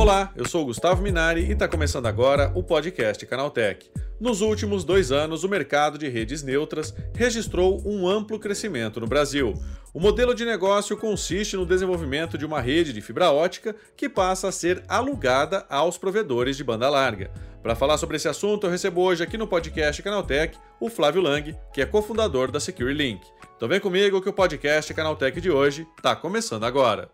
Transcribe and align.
Olá, 0.00 0.32
eu 0.34 0.48
sou 0.48 0.64
Gustavo 0.64 1.02
Minari 1.02 1.42
e 1.42 1.52
está 1.52 1.68
começando 1.68 2.06
agora 2.06 2.50
o 2.54 2.62
podcast 2.62 3.26
Canaltech. 3.26 3.90
Nos 4.18 4.40
últimos 4.40 4.82
dois 4.82 5.12
anos, 5.12 5.44
o 5.44 5.48
mercado 5.48 5.98
de 5.98 6.08
redes 6.08 6.42
neutras 6.42 6.94
registrou 7.14 7.86
um 7.86 8.08
amplo 8.08 8.38
crescimento 8.38 8.98
no 8.98 9.06
Brasil. 9.06 9.52
O 9.92 10.00
modelo 10.00 10.34
de 10.34 10.46
negócio 10.46 10.96
consiste 10.96 11.54
no 11.54 11.66
desenvolvimento 11.66 12.38
de 12.38 12.46
uma 12.46 12.62
rede 12.62 12.94
de 12.94 13.02
fibra 13.02 13.30
ótica 13.30 13.76
que 13.94 14.08
passa 14.08 14.48
a 14.48 14.52
ser 14.52 14.82
alugada 14.88 15.66
aos 15.68 15.98
provedores 15.98 16.56
de 16.56 16.64
banda 16.64 16.88
larga. 16.88 17.30
Para 17.62 17.76
falar 17.76 17.98
sobre 17.98 18.16
esse 18.16 18.26
assunto, 18.26 18.66
eu 18.66 18.70
recebo 18.70 19.02
hoje 19.02 19.22
aqui 19.22 19.36
no 19.36 19.46
podcast 19.46 20.02
Canaltech 20.02 20.56
o 20.80 20.88
Flávio 20.88 21.20
Lang, 21.20 21.54
que 21.74 21.82
é 21.82 21.84
cofundador 21.84 22.50
da 22.50 22.58
SecureLink. 22.58 23.20
Então 23.54 23.68
vem 23.68 23.78
comigo 23.78 24.22
que 24.22 24.30
o 24.30 24.32
podcast 24.32 24.94
Canaltech 24.94 25.38
de 25.42 25.50
hoje 25.50 25.86
está 25.98 26.16
começando 26.16 26.64
agora. 26.64 27.10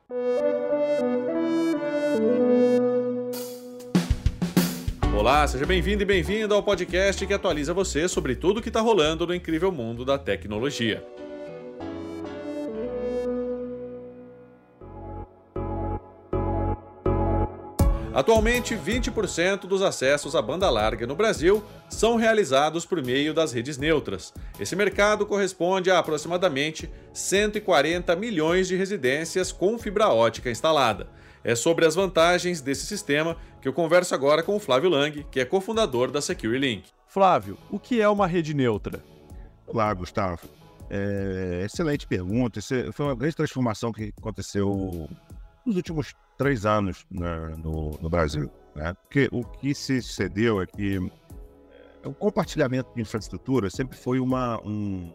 Olá, 5.26 5.44
seja 5.44 5.66
bem-vindo 5.66 6.04
e 6.04 6.06
bem-vinda 6.06 6.54
ao 6.54 6.62
podcast 6.62 7.26
que 7.26 7.34
atualiza 7.34 7.74
você 7.74 8.06
sobre 8.06 8.36
tudo 8.36 8.60
o 8.60 8.62
que 8.62 8.68
está 8.68 8.80
rolando 8.80 9.26
no 9.26 9.34
incrível 9.34 9.72
mundo 9.72 10.04
da 10.04 10.16
tecnologia. 10.16 11.04
Atualmente, 18.14 18.76
20% 18.76 19.62
dos 19.62 19.82
acessos 19.82 20.36
à 20.36 20.40
banda 20.40 20.70
larga 20.70 21.08
no 21.08 21.16
Brasil 21.16 21.60
são 21.90 22.14
realizados 22.14 22.86
por 22.86 23.04
meio 23.04 23.34
das 23.34 23.52
redes 23.52 23.76
neutras. 23.76 24.32
Esse 24.60 24.76
mercado 24.76 25.26
corresponde 25.26 25.90
a 25.90 25.98
aproximadamente 25.98 26.88
140 27.12 28.14
milhões 28.14 28.68
de 28.68 28.76
residências 28.76 29.50
com 29.50 29.76
fibra 29.76 30.08
ótica 30.08 30.52
instalada. 30.52 31.08
É 31.46 31.54
sobre 31.54 31.86
as 31.86 31.94
vantagens 31.94 32.60
desse 32.60 32.84
sistema 32.86 33.36
que 33.62 33.68
eu 33.68 33.72
converso 33.72 34.12
agora 34.16 34.42
com 34.42 34.56
o 34.56 34.58
Flávio 34.58 34.90
Lang, 34.90 35.24
que 35.30 35.38
é 35.38 35.44
cofundador 35.44 36.10
da 36.10 36.20
SecureLink. 36.20 36.88
Flávio, 37.06 37.56
o 37.70 37.78
que 37.78 38.00
é 38.00 38.08
uma 38.08 38.26
rede 38.26 38.52
neutra? 38.52 39.00
Olá, 39.64 39.94
Gustavo. 39.94 40.40
É, 40.90 41.62
excelente 41.64 42.04
pergunta. 42.04 42.58
Essa 42.58 42.92
foi 42.92 43.06
uma 43.06 43.14
grande 43.14 43.36
transformação 43.36 43.92
que 43.92 44.12
aconteceu 44.18 45.08
nos 45.64 45.76
últimos 45.76 46.16
três 46.36 46.66
anos 46.66 47.06
né, 47.08 47.54
no, 47.62 47.96
no, 48.02 48.10
Brasil. 48.10 48.50
Né? 48.74 48.92
Porque 48.94 49.28
o 49.30 49.44
que 49.44 49.72
se 49.72 50.02
sucedeu 50.02 50.60
é 50.60 50.66
que 50.66 50.96
é, 52.02 52.08
o 52.08 52.12
compartilhamento 52.12 52.90
de 52.92 53.02
infraestrutura 53.02 53.70
sempre 53.70 53.96
foi 53.96 54.18
uma, 54.18 54.60
um, 54.66 55.12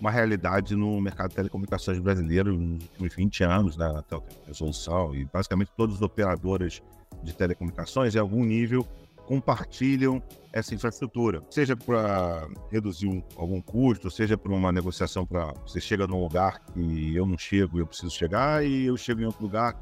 uma 0.00 0.10
realidade 0.10 0.74
no 0.74 1.00
mercado 1.00 1.30
de 1.30 1.36
telecomunicações 1.36 1.98
brasileiro 1.98 2.56
nos 2.56 2.82
últimos 2.84 3.14
20 3.14 3.44
anos, 3.44 3.76
né, 3.76 3.86
até 3.96 4.16
a 4.16 4.20
resolução, 4.46 5.14
e 5.14 5.24
basicamente 5.24 5.70
todas 5.76 5.96
as 5.96 6.02
operadoras 6.02 6.82
de 7.22 7.32
telecomunicações, 7.32 8.14
em 8.14 8.18
algum 8.18 8.44
nível, 8.44 8.86
compartilham 9.26 10.22
essa 10.52 10.74
infraestrutura, 10.74 11.42
seja 11.50 11.76
para 11.76 12.46
reduzir 12.70 13.08
um, 13.08 13.22
algum 13.36 13.60
custo, 13.60 14.10
seja 14.10 14.36
para 14.36 14.52
uma 14.52 14.70
negociação 14.70 15.26
para 15.26 15.52
você 15.66 15.80
chega 15.80 16.06
num 16.06 16.20
lugar 16.20 16.60
que 16.66 17.14
eu 17.14 17.26
não 17.26 17.38
chego 17.38 17.78
e 17.78 17.80
eu 17.80 17.86
preciso 17.86 18.10
chegar, 18.10 18.64
e 18.64 18.84
eu 18.84 18.96
chego 18.96 19.22
em 19.22 19.24
outro 19.24 19.42
lugar 19.42 19.74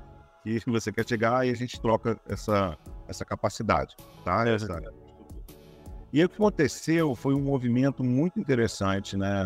que 0.42 0.60
você 0.66 0.92
quer 0.92 1.06
chegar 1.06 1.46
e 1.46 1.50
a 1.50 1.54
gente 1.54 1.80
troca 1.80 2.18
essa, 2.28 2.78
essa 3.08 3.24
capacidade, 3.24 3.96
tá? 4.24 4.48
Essa, 4.48 4.80
e 6.12 6.22
o 6.22 6.28
que 6.28 6.34
aconteceu 6.34 7.14
foi 7.14 7.34
um 7.34 7.40
movimento 7.40 8.04
muito 8.04 8.38
interessante, 8.38 9.16
né? 9.16 9.44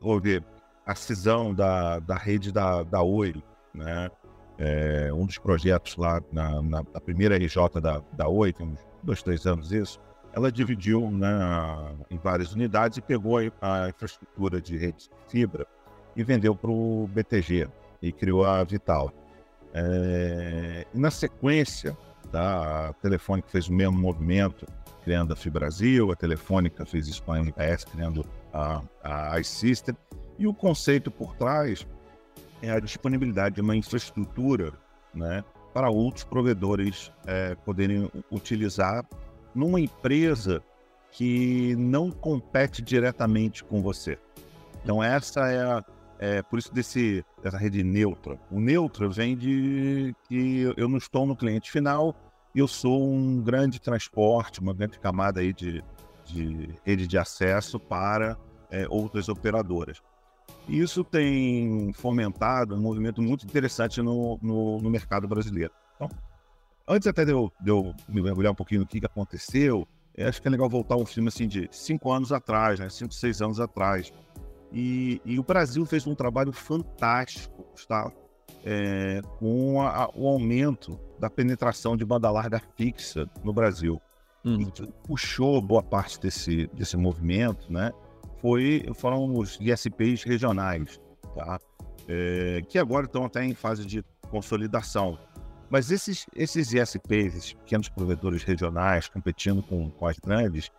Houve 0.00 0.42
a 0.86 0.94
cisão 0.94 1.52
da, 1.52 1.98
da 1.98 2.16
rede 2.16 2.52
da, 2.52 2.82
da 2.82 3.02
Oi, 3.02 3.34
né? 3.74 4.10
É, 4.58 5.10
um 5.12 5.24
dos 5.24 5.38
projetos 5.38 5.96
lá 5.96 6.20
na, 6.30 6.60
na, 6.62 6.82
na, 6.82 7.00
primeira 7.00 7.36
RJ 7.36 7.80
da, 7.80 8.02
da 8.12 8.28
Oi, 8.28 8.52
tem 8.52 8.66
uns 8.66 8.78
dois, 9.02 9.22
três 9.22 9.46
anos 9.46 9.72
isso, 9.72 9.98
ela 10.34 10.52
dividiu 10.52 11.10
né, 11.10 11.28
em 12.10 12.18
várias 12.18 12.52
unidades 12.52 12.98
e 12.98 13.00
pegou 13.00 13.38
a, 13.38 13.42
a 13.60 13.88
infraestrutura 13.88 14.60
de 14.60 14.76
rede 14.76 15.08
fibra 15.28 15.66
e 16.14 16.22
vendeu 16.22 16.54
para 16.54 16.70
o 16.70 17.08
BTG 17.08 17.68
e 18.02 18.12
criou 18.12 18.44
a 18.44 18.62
Vital. 18.62 19.12
É, 19.72 20.86
e 20.92 20.98
na 20.98 21.10
sequência, 21.10 21.96
tá, 22.30 22.88
a 22.88 22.92
Telefônica 22.94 23.48
fez 23.48 23.68
o 23.68 23.72
mesmo 23.72 23.98
movimento, 23.98 24.66
criando 25.10 25.32
a 25.32 25.36
Fibrasil, 25.36 26.12
a 26.12 26.14
Telefônica 26.14 26.86
fez 26.86 27.08
isso 27.08 27.20
com 27.24 27.32
a 27.32 27.40
MPS, 27.40 27.84
criando 27.84 28.24
a, 28.52 28.80
a 29.02 29.40
iSystem. 29.40 29.96
E 30.38 30.46
o 30.46 30.54
conceito 30.54 31.10
por 31.10 31.34
trás 31.34 31.84
é 32.62 32.70
a 32.70 32.78
disponibilidade 32.78 33.56
de 33.56 33.60
uma 33.60 33.74
infraestrutura 33.74 34.72
né, 35.12 35.42
para 35.74 35.90
outros 35.90 36.22
provedores 36.22 37.10
é, 37.26 37.56
poderem 37.56 38.08
utilizar 38.30 39.04
numa 39.52 39.80
empresa 39.80 40.62
que 41.10 41.74
não 41.74 42.12
compete 42.12 42.80
diretamente 42.80 43.64
com 43.64 43.82
você. 43.82 44.16
Então 44.84 45.02
essa 45.02 45.50
é, 45.50 45.60
a, 45.60 45.84
é 46.20 46.42
por 46.42 46.56
isso 46.60 46.72
desse 46.72 47.24
dessa 47.42 47.58
rede 47.58 47.82
neutra. 47.82 48.38
O 48.48 48.60
neutra 48.60 49.08
vem 49.08 49.36
de 49.36 50.14
que 50.28 50.72
eu 50.76 50.88
não 50.88 50.98
estou 50.98 51.26
no 51.26 51.34
cliente 51.34 51.68
final, 51.68 52.14
eu 52.54 52.66
sou 52.66 53.08
um 53.08 53.40
grande 53.40 53.80
transporte, 53.80 54.60
uma 54.60 54.74
grande 54.74 54.98
camada 54.98 55.40
aí 55.40 55.52
de, 55.52 55.84
de 56.24 56.70
rede 56.84 57.06
de 57.06 57.16
acesso 57.16 57.78
para 57.78 58.36
é, 58.70 58.86
outras 58.88 59.28
operadoras. 59.28 60.02
Isso 60.68 61.02
tem 61.04 61.92
fomentado 61.92 62.74
um 62.74 62.80
movimento 62.80 63.22
muito 63.22 63.44
interessante 63.44 64.02
no, 64.02 64.38
no, 64.42 64.78
no 64.78 64.90
mercado 64.90 65.26
brasileiro. 65.26 65.72
Então, 65.94 66.08
antes 66.86 67.06
até 67.06 67.24
de 67.24 67.32
eu, 67.32 67.52
de 67.60 67.70
eu, 67.70 67.94
me 68.08 68.22
mergulhar 68.22 68.52
um 68.52 68.56
pouquinho 68.56 68.80
no 68.80 68.86
que, 68.86 69.00
que 69.00 69.06
aconteceu, 69.06 69.86
acho 70.18 70.40
que 70.40 70.48
é 70.48 70.50
legal 70.50 70.68
voltar 70.68 70.96
um 70.96 71.06
filme 71.06 71.28
assim 71.28 71.48
de 71.48 71.68
cinco 71.70 72.12
anos 72.12 72.32
atrás, 72.32 72.78
né? 72.78 72.88
cinco, 72.88 73.14
seis 73.14 73.40
anos 73.40 73.60
atrás. 73.60 74.12
E, 74.72 75.20
e 75.24 75.38
o 75.38 75.42
Brasil 75.42 75.84
fez 75.84 76.06
um 76.06 76.14
trabalho 76.14 76.52
fantástico, 76.52 77.64
Gustavo, 77.72 78.12
é, 78.64 79.20
com 79.38 79.80
a, 79.82 80.10
o 80.14 80.26
aumento 80.26 80.98
da 81.18 81.28
penetração 81.30 81.96
de 81.96 82.04
banda 82.04 82.30
larga 82.30 82.60
fixa 82.76 83.28
no 83.44 83.52
Brasil. 83.52 84.00
Uhum. 84.44 84.62
E 84.62 84.86
puxou 85.06 85.60
boa 85.60 85.82
parte 85.82 86.18
desse, 86.18 86.66
desse 86.72 86.96
movimento, 86.96 87.70
né? 87.70 87.92
Foi, 88.40 88.86
foram 88.94 89.36
os 89.36 89.58
ISPs 89.60 90.22
regionais, 90.24 90.98
tá? 91.34 91.58
É, 92.08 92.62
que 92.68 92.78
agora 92.78 93.04
estão 93.04 93.26
até 93.26 93.44
em 93.44 93.54
fase 93.54 93.84
de 93.84 94.02
consolidação. 94.30 95.18
Mas 95.68 95.90
esses, 95.90 96.26
esses 96.34 96.72
ISPs, 96.72 97.36
esses 97.36 97.52
pequenos 97.52 97.88
provedores 97.88 98.42
regionais 98.42 99.08
competindo 99.08 99.62
com, 99.62 99.90
com 99.90 100.06
as 100.06 100.18
grandes, 100.18 100.70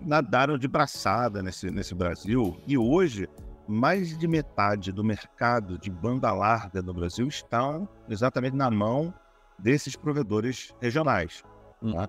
nadaram 0.00 0.56
de 0.56 0.68
braçada 0.68 1.42
nesse, 1.42 1.70
nesse 1.70 1.94
Brasil 1.94 2.56
e 2.66 2.78
hoje 2.78 3.28
mais 3.68 4.16
de 4.16 4.28
metade 4.28 4.92
do 4.92 5.02
mercado 5.02 5.78
de 5.78 5.90
banda 5.90 6.32
larga 6.32 6.80
no 6.82 6.94
Brasil 6.94 7.26
está 7.26 7.80
exatamente 8.08 8.56
na 8.56 8.70
mão 8.70 9.12
desses 9.58 9.96
provedores 9.96 10.74
regionais. 10.80 11.42
Tá? 11.42 11.48
Uhum. 11.82 11.92
Tá? 11.94 12.08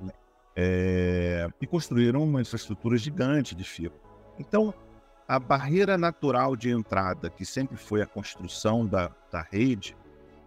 É, 0.55 1.47
e 1.61 1.67
construíram 1.67 2.23
uma 2.23 2.41
infraestrutura 2.41 2.97
gigante 2.97 3.53
de 3.53 3.63
fibra. 3.63 3.99
Então, 4.39 4.73
a 5.27 5.39
barreira 5.39 5.97
natural 5.97 6.55
de 6.55 6.71
entrada, 6.71 7.29
que 7.29 7.45
sempre 7.45 7.77
foi 7.77 8.01
a 8.01 8.07
construção 8.07 8.85
da, 8.85 9.11
da 9.31 9.41
rede, 9.41 9.95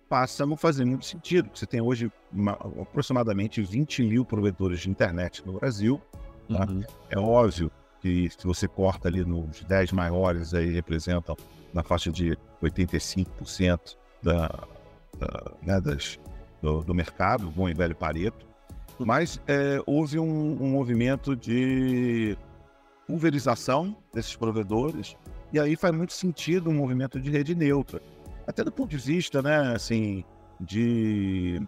passa 0.08 0.42
a 0.42 0.46
não 0.46 0.56
fazer 0.56 0.84
muito 0.84 1.06
sentido. 1.06 1.48
Você 1.54 1.66
tem 1.66 1.80
hoje 1.80 2.10
uma, 2.32 2.52
aproximadamente 2.52 3.62
20 3.62 4.02
mil 4.02 4.24
provedores 4.24 4.80
de 4.80 4.90
internet 4.90 5.46
no 5.46 5.60
Brasil. 5.60 6.00
Tá? 6.48 6.66
Uhum. 6.68 6.82
É 7.08 7.18
óbvio 7.18 7.70
que 8.00 8.30
se 8.30 8.46
você 8.46 8.66
corta 8.66 9.08
ali 9.08 9.24
nos 9.24 9.62
10 9.62 9.92
maiores, 9.92 10.54
aí 10.54 10.70
representam 10.70 11.36
na 11.72 11.82
faixa 11.82 12.10
de 12.10 12.36
85% 12.62 13.96
da, 14.22 14.48
da, 15.18 15.52
né, 15.62 15.80
das, 15.80 16.18
do, 16.60 16.82
do 16.82 16.94
mercado, 16.94 17.50
bom 17.50 17.68
e 17.68 17.74
velho 17.74 17.94
Pareto, 17.94 18.46
mas 18.98 19.40
é, 19.46 19.80
houve 19.86 20.18
um, 20.18 20.62
um, 20.62 20.70
movimento 20.70 21.34
de 21.34 22.36
pulverização 23.06 23.96
desses 24.12 24.36
provedores, 24.36 25.16
e 25.52 25.58
aí 25.58 25.74
faz 25.74 25.94
muito 25.94 26.12
sentido 26.12 26.70
um 26.70 26.74
movimento 26.74 27.20
de 27.20 27.30
rede 27.30 27.54
neutra. 27.54 28.00
Até 28.46 28.62
do 28.62 28.70
ponto 28.70 28.90
de 28.90 28.98
vista, 28.98 29.40
né, 29.40 29.74
assim, 29.74 30.24
de. 30.60 31.60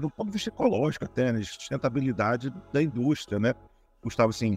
do 0.00 0.10
ponto 0.10 0.26
de 0.26 0.32
vista 0.32 0.48
ecológico, 0.48 1.04
até, 1.04 1.32
né, 1.32 1.40
de 1.40 1.46
sustentabilidade 1.46 2.52
da 2.72 2.82
indústria, 2.82 3.38
né? 3.38 3.54
Gustavo, 4.02 4.30
assim, 4.30 4.56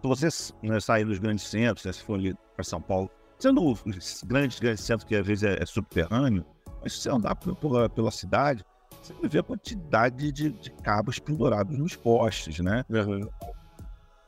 se 0.00 0.08
você 0.08 0.54
né, 0.62 0.80
sair 0.80 1.04
dos 1.04 1.18
grandes 1.18 1.44
centros, 1.44 1.84
né, 1.84 1.92
se 1.92 2.02
for 2.02 2.14
ali 2.14 2.34
para 2.54 2.64
São 2.64 2.80
Paulo, 2.80 3.10
sendo 3.38 3.64
os 3.64 4.22
grandes, 4.24 4.58
grandes 4.58 4.84
centros 4.84 5.06
que 5.06 5.14
às 5.14 5.26
vezes 5.26 5.44
é, 5.44 5.62
é 5.62 5.66
subterrâneo, 5.66 6.44
mas 6.82 6.92
se 6.94 7.00
você 7.00 7.10
andar 7.10 7.34
por, 7.34 7.90
pela 7.90 8.10
cidade, 8.10 8.64
você 9.02 9.14
vai 9.14 9.28
ver 9.28 9.38
a 9.40 9.42
quantidade 9.42 10.32
de, 10.32 10.50
de 10.50 10.70
cabos 10.70 11.18
pendurados 11.18 11.76
nos 11.76 11.96
postes, 11.96 12.58
né? 12.60 12.84
Uhum. 12.88 13.28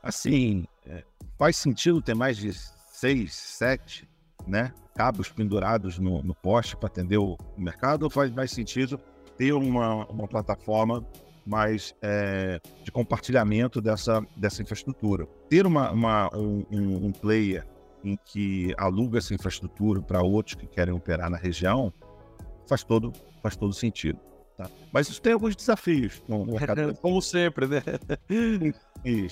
Assim, 0.01 0.65
é, 0.85 1.03
faz 1.37 1.57
sentido 1.57 2.01
ter 2.01 2.15
mais 2.15 2.37
de 2.37 2.53
seis, 2.53 3.33
sete, 3.33 4.07
né? 4.47 4.73
Cabos 4.95 5.29
pendurados 5.29 5.97
no, 5.97 6.21
no 6.23 6.35
poste 6.35 6.75
para 6.75 6.87
atender 6.87 7.17
o 7.17 7.37
mercado 7.57 8.03
ou 8.03 8.09
faz 8.09 8.31
mais 8.31 8.51
sentido 8.51 8.99
ter 9.37 9.53
uma, 9.53 10.05
uma 10.05 10.27
plataforma 10.27 11.05
mais 11.45 11.93
é, 12.01 12.59
de 12.83 12.91
compartilhamento 12.91 13.81
dessa, 13.81 14.25
dessa 14.35 14.61
infraestrutura. 14.61 15.25
Ter 15.49 15.65
uma, 15.65 15.91
uma 15.91 16.29
um, 16.35 16.65
um, 16.71 17.11
player 17.11 17.65
em 18.03 18.17
que 18.25 18.73
aluga 18.77 19.17
essa 19.17 19.33
infraestrutura 19.33 20.01
para 20.01 20.21
outros 20.21 20.55
que 20.55 20.67
querem 20.67 20.93
operar 20.93 21.29
na 21.29 21.37
região 21.37 21.93
faz 22.67 22.83
todo, 22.83 23.11
faz 23.41 23.55
todo 23.55 23.73
sentido. 23.73 24.19
Tá? 24.57 24.69
Mas 24.91 25.09
isso 25.09 25.21
tem 25.21 25.33
alguns 25.33 25.55
desafios 25.55 26.21
no. 26.27 26.45
Como 27.01 27.21
sempre, 27.21 27.67
né? 27.67 27.81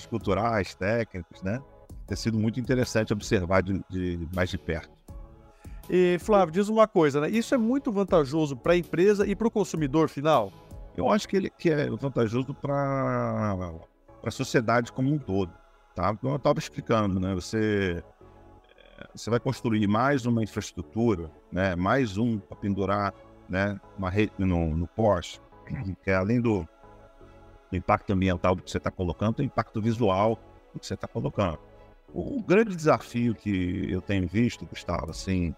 culturais, 0.08 0.74
técnicos, 0.74 1.42
né? 1.42 1.60
Tem 2.06 2.16
sido 2.16 2.38
muito 2.38 2.58
interessante 2.58 3.12
observar 3.12 3.62
de, 3.62 3.82
de 3.88 4.28
mais 4.34 4.50
de 4.50 4.58
perto. 4.58 4.90
E, 5.88 6.18
Flávio, 6.20 6.52
diz 6.52 6.68
uma 6.68 6.86
coisa, 6.86 7.20
né? 7.20 7.30
Isso 7.30 7.54
é 7.54 7.58
muito 7.58 7.92
vantajoso 7.92 8.56
para 8.56 8.72
a 8.72 8.76
empresa 8.76 9.26
e 9.26 9.34
para 9.34 9.48
o 9.48 9.50
consumidor 9.50 10.08
final? 10.08 10.52
Eu 10.96 11.08
acho 11.08 11.28
que 11.28 11.36
ele 11.36 11.50
que 11.50 11.70
é 11.70 11.88
vantajoso 11.90 12.54
para 12.54 13.56
a 14.24 14.30
sociedade 14.30 14.92
como 14.92 15.12
um 15.12 15.18
todo. 15.18 15.52
Tá? 15.94 16.14
Como 16.16 16.32
eu 16.32 16.36
estava 16.36 16.58
explicando, 16.58 17.20
né? 17.20 17.34
Você, 17.34 18.02
eh, 18.76 19.08
você 19.14 19.28
vai 19.28 19.40
construir 19.40 19.86
mais 19.86 20.24
uma 20.24 20.42
infraestrutura, 20.42 21.30
né? 21.50 21.74
mais 21.76 22.16
um 22.16 22.38
para 22.38 22.56
pendurar 22.56 23.14
né? 23.48 23.78
uma 23.98 24.10
rede 24.10 24.32
no, 24.38 24.74
no 24.74 24.86
Porsche, 24.86 25.40
que 26.02 26.10
é 26.10 26.14
além 26.14 26.40
do, 26.40 26.66
do 27.70 27.76
impacto 27.76 28.12
ambiental 28.12 28.56
que 28.56 28.70
você 28.70 28.78
está 28.78 28.90
colocando, 28.90 29.36
tem 29.36 29.46
impacto 29.46 29.80
visual 29.80 30.36
que 30.78 30.86
você 30.86 30.94
está 30.94 31.06
colocando. 31.06 31.58
O 32.14 32.42
grande 32.42 32.76
desafio 32.76 33.34
que 33.34 33.90
eu 33.90 34.00
tenho 34.00 34.26
visto, 34.28 34.66
Gustavo, 34.66 35.10
assim, 35.10 35.54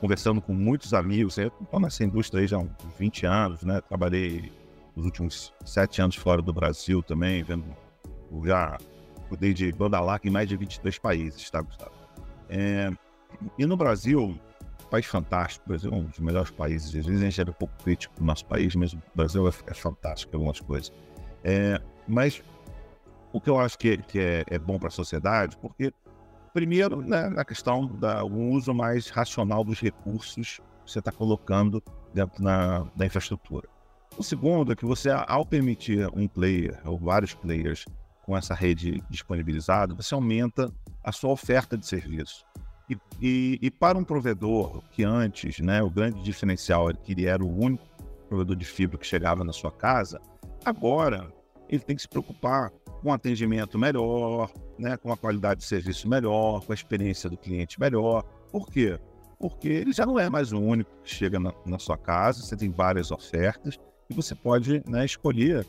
conversando 0.00 0.40
com 0.40 0.54
muitos 0.54 0.94
amigos, 0.94 1.36
eu 1.36 1.52
estou 1.60 1.80
nessa 1.80 2.04
indústria 2.04 2.40
aí 2.40 2.46
já 2.46 2.56
há 2.56 2.60
uns 2.60 2.70
20 2.98 3.26
anos, 3.26 3.62
né? 3.62 3.80
Trabalhei 3.82 4.50
os 4.98 5.04
últimos 5.04 5.54
sete 5.64 6.02
anos 6.02 6.16
fora 6.16 6.42
do 6.42 6.52
Brasil 6.52 7.02
também, 7.02 7.42
vendo. 7.42 7.64
Já 8.44 8.76
cuidei 9.28 9.54
de 9.54 9.72
banda 9.72 10.00
larga 10.00 10.28
em 10.28 10.30
mais 10.30 10.48
de 10.48 10.56
23 10.56 10.98
países, 10.98 11.50
tá, 11.50 11.62
Gustavo? 11.62 11.92
É, 12.48 12.90
e 13.58 13.64
no 13.64 13.76
Brasil, 13.76 14.38
país 14.90 15.06
fantástico, 15.06 15.64
o 15.66 15.68
Brasil 15.68 15.92
é 15.92 15.94
um 15.94 16.04
dos 16.04 16.18
melhores 16.18 16.50
países. 16.50 16.88
Às 16.88 17.06
vezes 17.06 17.22
a 17.22 17.24
gente 17.24 17.40
é 17.40 17.44
um 17.44 17.54
pouco 17.54 17.74
crítico 17.82 18.14
do 18.16 18.24
nosso 18.24 18.44
país, 18.46 18.74
mas 18.74 18.92
o 18.92 19.02
Brasil 19.14 19.46
é, 19.46 19.52
é 19.66 19.74
fantástico 19.74 20.34
em 20.34 20.36
algumas 20.36 20.60
coisas. 20.60 20.92
É, 21.44 21.80
mas 22.06 22.42
o 23.32 23.40
que 23.40 23.48
eu 23.48 23.58
acho 23.58 23.78
que, 23.78 23.98
que 23.98 24.18
é, 24.18 24.44
é 24.48 24.58
bom 24.58 24.78
para 24.78 24.88
a 24.88 24.90
sociedade, 24.90 25.56
porque, 25.58 25.92
primeiro, 26.52 27.00
né, 27.02 27.28
na 27.28 27.44
questão 27.44 27.86
do 27.86 28.06
um 28.26 28.50
uso 28.50 28.74
mais 28.74 29.08
racional 29.08 29.62
dos 29.62 29.80
recursos 29.80 30.60
que 30.84 30.90
você 30.90 30.98
está 30.98 31.12
colocando 31.12 31.82
dentro 32.12 32.42
na, 32.42 32.86
da 32.96 33.06
infraestrutura. 33.06 33.68
O 34.18 34.22
segundo 34.24 34.72
é 34.72 34.74
que 34.74 34.84
você, 34.84 35.10
ao 35.28 35.46
permitir 35.46 36.10
um 36.12 36.26
player 36.26 36.76
ou 36.84 36.98
vários 36.98 37.34
players 37.34 37.84
com 38.26 38.36
essa 38.36 38.52
rede 38.52 39.00
disponibilizada, 39.08 39.94
você 39.94 40.12
aumenta 40.12 40.74
a 41.04 41.12
sua 41.12 41.30
oferta 41.30 41.78
de 41.78 41.86
serviço. 41.86 42.44
E, 42.90 42.96
e, 43.20 43.58
e, 43.62 43.70
para 43.70 43.96
um 43.96 44.02
provedor 44.02 44.82
que 44.90 45.04
antes, 45.04 45.60
né, 45.60 45.80
o 45.84 45.88
grande 45.88 46.20
diferencial 46.24 46.88
era 46.88 46.98
que 46.98 47.12
ele 47.12 47.26
era 47.26 47.44
o 47.44 47.60
único 47.60 47.86
provedor 48.28 48.56
de 48.56 48.64
fibra 48.64 48.98
que 48.98 49.06
chegava 49.06 49.44
na 49.44 49.52
sua 49.52 49.70
casa, 49.70 50.20
agora 50.64 51.32
ele 51.68 51.84
tem 51.84 51.94
que 51.94 52.02
se 52.02 52.08
preocupar 52.08 52.72
com 53.00 53.12
atendimento 53.12 53.78
melhor, 53.78 54.50
né, 54.76 54.96
com 54.96 55.12
a 55.12 55.16
qualidade 55.16 55.60
de 55.60 55.66
serviço 55.66 56.08
melhor, 56.08 56.64
com 56.64 56.72
a 56.72 56.74
experiência 56.74 57.30
do 57.30 57.36
cliente 57.36 57.78
melhor. 57.78 58.24
Por 58.50 58.66
quê? 58.66 58.98
Porque 59.38 59.68
ele 59.68 59.92
já 59.92 60.04
não 60.04 60.18
é 60.18 60.28
mais 60.28 60.52
o 60.52 60.58
único 60.58 60.90
que 61.04 61.10
chega 61.14 61.38
na, 61.38 61.52
na 61.64 61.78
sua 61.78 61.96
casa, 61.96 62.42
você 62.42 62.56
tem 62.56 62.68
várias 62.68 63.12
ofertas 63.12 63.78
e 64.08 64.14
você 64.14 64.34
pode 64.34 64.82
né, 64.86 65.04
escolher 65.04 65.66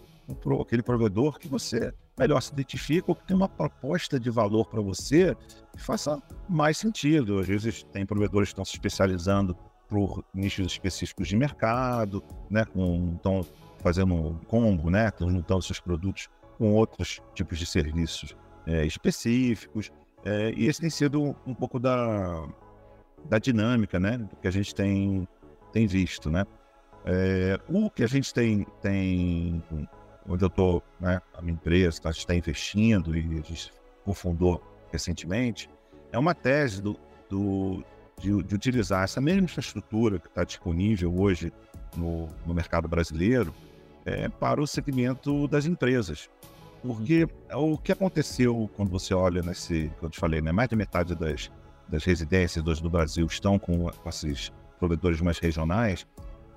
aquele 0.61 0.83
provedor 0.83 1.39
que 1.39 1.47
você 1.47 1.93
melhor 2.17 2.41
se 2.41 2.51
identifica 2.51 3.05
ou 3.09 3.15
que 3.15 3.25
tem 3.25 3.35
uma 3.35 3.49
proposta 3.49 4.19
de 4.19 4.29
valor 4.29 4.67
para 4.67 4.81
você 4.81 5.35
que 5.73 5.81
faça 5.81 6.21
mais 6.47 6.77
sentido. 6.77 7.39
Às 7.39 7.47
vezes 7.47 7.83
tem 7.91 8.05
provedores 8.05 8.49
que 8.49 8.53
estão 8.53 8.65
se 8.65 8.73
especializando 8.73 9.55
por 9.87 10.23
nichos 10.33 10.67
específicos 10.67 11.27
de 11.27 11.35
mercado, 11.35 12.23
né, 12.49 12.63
com, 12.65 13.13
estão 13.15 13.45
fazendo 13.79 14.13
um 14.13 14.37
combo, 14.45 14.89
né, 14.89 15.07
estão 15.07 15.29
juntando 15.29 15.63
seus 15.63 15.79
produtos 15.79 16.29
com 16.57 16.73
outros 16.73 17.21
tipos 17.33 17.57
de 17.57 17.65
serviços 17.65 18.35
é, 18.67 18.85
específicos. 18.85 19.91
É, 20.23 20.51
e 20.51 20.67
esse 20.67 20.81
tem 20.81 20.89
sido 20.89 21.35
um, 21.47 21.55
pouco 21.55 21.79
da, 21.79 22.47
da 23.25 23.39
dinâmica, 23.39 23.99
né, 23.99 24.27
que 24.41 24.47
a 24.47 24.51
gente 24.51 24.75
tem, 24.75 25.27
tem 25.71 25.87
visto, 25.87 26.29
né. 26.29 26.45
É, 27.05 27.59
o 27.67 27.89
que 27.89 28.03
a 28.03 28.07
gente 28.07 28.33
tem, 28.33 28.65
tem 28.81 29.63
onde 30.27 30.43
eu 30.43 30.47
estou, 30.47 30.83
né, 30.99 31.21
a 31.33 31.41
minha 31.41 31.53
empresa, 31.53 32.01
a 32.03 32.11
gente 32.11 32.19
está 32.19 32.35
investindo 32.35 33.17
e 33.17 33.19
a 33.19 33.41
gente 33.41 33.71
confundou 34.03 34.61
recentemente, 34.91 35.69
é 36.11 36.17
uma 36.17 36.33
tese 36.33 36.81
do, 36.81 36.99
do 37.29 37.83
de, 38.19 38.43
de, 38.43 38.55
utilizar 38.55 39.03
essa 39.03 39.21
mesma 39.21 39.43
infraestrutura 39.43 40.19
que 40.19 40.27
está 40.27 40.43
disponível 40.43 41.13
hoje 41.17 41.53
no, 41.95 42.27
no 42.45 42.53
mercado 42.53 42.87
brasileiro 42.87 43.53
é, 44.05 44.27
para 44.27 44.61
o 44.61 44.67
segmento 44.67 45.47
das 45.47 45.65
empresas. 45.65 46.29
Porque 46.81 47.27
o 47.53 47.77
que 47.77 47.91
aconteceu 47.91 48.69
quando 48.75 48.89
você 48.89 49.13
olha 49.13 49.41
nesse, 49.41 49.91
que 49.99 50.05
eu 50.05 50.09
te 50.09 50.19
falei, 50.19 50.41
né, 50.41 50.51
mais 50.51 50.69
de 50.69 50.75
metade 50.75 51.13
das, 51.15 51.51
das 51.87 52.03
residências 52.03 52.65
hoje 52.65 52.81
do 52.81 52.89
Brasil 52.89 53.25
estão 53.25 53.59
com, 53.59 53.89
com 53.89 54.09
esses 54.09 54.51
provedores 54.79 55.19
mais 55.19 55.39
regionais, 55.39 56.07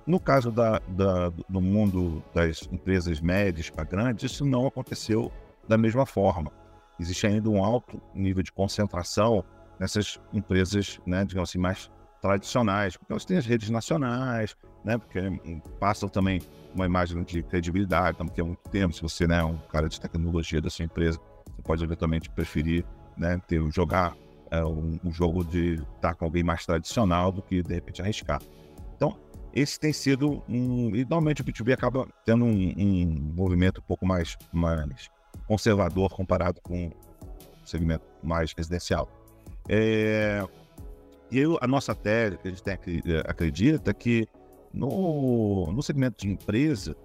no 0.05 0.19
caso 0.19 0.51
da, 0.51 0.79
da, 0.87 1.29
do 1.29 1.61
mundo 1.61 2.23
das 2.33 2.67
empresas 2.71 3.21
médias 3.21 3.69
para 3.69 3.83
grandes, 3.83 4.31
isso 4.31 4.45
não 4.45 4.67
aconteceu 4.67 5.31
da 5.67 5.77
mesma 5.77 6.05
forma. 6.05 6.51
Existe 6.99 7.25
ainda 7.25 7.49
um 7.49 7.63
alto 7.63 8.01
nível 8.13 8.43
de 8.43 8.51
concentração 8.51 9.43
nessas 9.79 10.19
empresas, 10.31 10.99
né, 11.05 11.25
digamos 11.25 11.49
assim, 11.49 11.57
mais 11.57 11.89
tradicionais, 12.21 12.95
porque 12.95 13.11
elas 13.11 13.25
têm 13.25 13.37
as 13.37 13.45
redes 13.45 13.69
nacionais, 13.69 14.55
né, 14.83 14.97
porque 14.97 15.19
passam 15.79 16.07
também 16.07 16.41
uma 16.73 16.85
imagem 16.85 17.21
de 17.23 17.43
credibilidade, 17.43 18.15
então, 18.15 18.25
porque 18.27 18.41
há 18.41 18.45
muito 18.45 18.69
tempo, 18.69 18.93
se 18.93 19.01
você 19.01 19.27
né, 19.27 19.39
é 19.39 19.43
um 19.43 19.57
cara 19.57 19.89
de 19.89 19.99
tecnologia 19.99 20.61
da 20.61 20.69
sua 20.69 20.85
empresa, 20.85 21.19
você 21.45 21.61
pode 21.63 21.83
eventualmente 21.83 22.29
preferir 22.29 22.85
né, 23.17 23.39
ter, 23.47 23.61
jogar 23.71 24.15
é, 24.51 24.63
um, 24.63 24.99
um, 25.03 25.11
jogo 25.11 25.43
de 25.43 25.81
estar 25.95 26.15
com 26.15 26.25
alguém 26.25 26.43
mais 26.43 26.65
tradicional 26.65 27.31
do 27.31 27.41
que, 27.41 27.61
de 27.61 27.73
repente, 27.73 28.01
arriscar. 28.01 28.41
Esse 29.53 29.79
tem 29.79 29.93
sido 29.93 30.43
um. 30.49 30.95
E 30.95 31.03
normalmente 31.03 31.41
o 31.41 31.45
B2B 31.45 31.73
acaba 31.73 32.07
tendo 32.25 32.43
um, 32.43 32.73
um 32.77 33.33
movimento 33.35 33.81
um 33.81 33.83
pouco 33.83 34.05
mais, 34.05 34.35
mais 34.51 35.09
conservador 35.47 36.09
comparado 36.09 36.59
com 36.61 36.87
o 36.87 37.67
segmento 37.67 38.05
mais 38.23 38.53
residencial. 38.53 39.07
É, 39.69 40.43
e 41.29 41.39
eu, 41.39 41.57
a 41.61 41.67
nossa 41.67 41.93
tese, 41.93 42.37
que 42.37 42.47
a 42.47 42.51
gente 42.51 42.63
tem, 42.63 42.73
é, 42.73 43.19
acredita, 43.29 43.91
é 43.91 43.93
que 43.93 44.27
no, 44.73 45.71
no 45.71 45.83
segmento 45.83 46.25
de 46.25 46.31
empresa, 46.31 46.95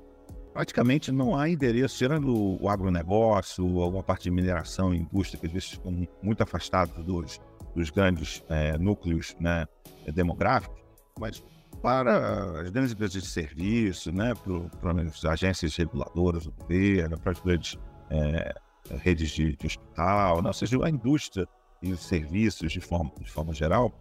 praticamente 0.54 1.12
não 1.12 1.36
há 1.36 1.50
endereço, 1.50 1.98
tirando 1.98 2.62
o 2.62 2.68
agronegócio, 2.68 3.80
alguma 3.80 4.02
parte 4.02 4.24
de 4.24 4.30
mineração 4.30 4.94
e 4.94 4.98
indústria, 4.98 5.38
que 5.38 5.46
às 5.46 5.52
vezes 5.52 5.70
ficam 5.70 6.08
muito 6.22 6.42
afastados 6.42 7.04
dos, 7.04 7.38
dos 7.74 7.90
grandes 7.90 8.42
é, 8.48 8.76
núcleos 8.78 9.36
né, 9.38 9.66
demográficos, 10.12 10.80
mas 11.18 11.42
para 11.82 12.60
as 12.60 12.70
grandes 12.70 12.92
empresas 12.92 13.22
de 13.22 13.28
serviço, 13.28 14.12
né, 14.12 14.32
para, 14.80 15.02
as 15.02 15.24
agências 15.24 15.76
reguladoras 15.76 16.44
do 16.44 16.52
governo, 16.52 17.18
para 17.18 17.32
as 17.32 17.40
grandes 17.40 17.78
é, 18.10 18.54
redes 18.96 19.30
de, 19.30 19.56
de 19.56 19.66
hospital, 19.66 20.42
ou 20.44 20.52
seja, 20.52 20.84
a 20.84 20.90
indústria 20.90 21.46
e 21.82 21.92
os 21.92 22.00
serviços 22.00 22.72
de 22.72 22.80
forma, 22.80 23.10
de 23.20 23.30
forma 23.30 23.52
geral, 23.52 23.92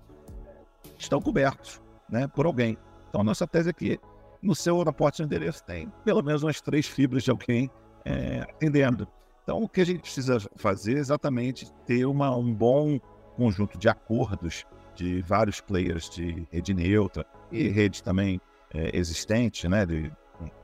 estão 0.98 1.22
cobertos 1.22 1.82
né, 2.10 2.28
por 2.28 2.46
alguém. 2.46 2.78
Então, 3.10 3.22
a 3.22 3.24
nossa 3.24 3.48
tese 3.48 3.70
é 3.70 3.74
que 3.74 4.00
no 4.42 4.56
seu 4.56 4.84
porta 4.94 5.18
de 5.18 5.24
endereço 5.24 5.64
tem 5.64 5.92
pelo 6.04 6.24
menos 6.24 6.44
umas 6.44 6.62
três 6.62 6.86
fibras 6.86 7.24
de 7.24 7.32
alguém 7.32 7.70
é, 8.06 8.42
atendendo. 8.42 9.08
Então, 9.44 9.64
o 9.64 9.70
que 9.70 9.82
a 9.82 9.86
gente 9.86 10.02
precisa 10.02 10.40
fazer 10.56 10.98
é 10.98 11.00
exatamente 11.00 11.72
ter 11.86 12.06
uma, 12.06 12.36
um 12.36 12.54
bom 12.54 13.00
conjunto 13.36 13.78
de 13.78 13.88
acordos 13.88 14.66
de 14.96 15.22
vários 15.22 15.62
players 15.62 16.10
de 16.10 16.48
rede 16.52 16.74
neutra 16.74 17.26
e 17.52 17.68
rede 17.70 18.04
também 18.04 18.42
é, 18.74 18.98
existente, 18.98 19.68
né, 19.68 19.86
de 19.86 20.12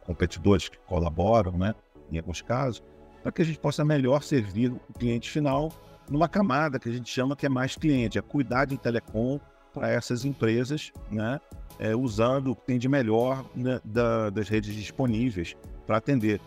competidores 0.05 0.69
que 0.69 0.77
colaboram, 0.79 1.57
né, 1.57 1.73
em 2.11 2.17
alguns 2.17 2.41
casos, 2.41 2.83
para 3.21 3.31
que 3.31 3.41
a 3.41 3.45
gente 3.45 3.59
possa 3.59 3.85
melhor 3.85 4.21
servir 4.21 4.71
o 4.71 4.93
cliente 4.93 5.29
final 5.29 5.71
numa 6.09 6.27
camada 6.27 6.77
que 6.77 6.89
a 6.89 6.91
gente 6.91 7.09
chama 7.09 7.35
que 7.35 7.45
é 7.45 7.49
mais 7.49 7.75
cliente, 7.75 8.17
é 8.17 8.21
cuidar 8.21 8.65
de 8.65 8.77
telecom 8.77 9.39
para 9.73 9.89
essas 9.89 10.25
empresas, 10.25 10.91
né, 11.09 11.39
é, 11.79 11.95
usando 11.95 12.51
o 12.51 12.55
que 12.55 12.65
tem 12.65 12.77
de 12.77 12.87
melhor 12.87 13.43
né, 13.55 13.79
da, 13.83 14.29
das 14.29 14.47
redes 14.47 14.75
disponíveis 14.75 15.55
para 15.87 15.97
atender. 15.97 16.39